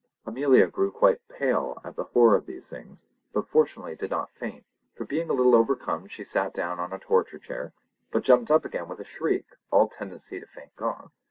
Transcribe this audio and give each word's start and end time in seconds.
Amelia 0.25 0.65
grew 0.65 0.89
quite 0.91 1.21
pale 1.29 1.79
with 1.85 1.95
the 1.95 2.05
horror 2.05 2.35
of 2.35 2.47
the 2.47 2.59
things, 2.59 3.07
but 3.33 3.47
fortunately 3.47 3.95
did 3.95 4.09
not 4.09 4.31
faint, 4.31 4.65
for 4.95 5.05
being 5.05 5.29
a 5.29 5.33
little 5.33 5.53
overcome 5.53 6.07
she 6.07 6.23
sat 6.23 6.55
down 6.55 6.79
on 6.79 6.91
a 6.91 6.97
torture 6.97 7.37
chair, 7.37 7.71
but 8.11 8.23
jumped 8.23 8.49
up 8.49 8.65
again 8.65 8.87
with 8.87 8.99
a 8.99 9.03
shriek, 9.05 9.45
all 9.69 9.87
tendency 9.87 10.39
to 10.39 10.47
faint 10.47 10.75
gone. 10.75 11.11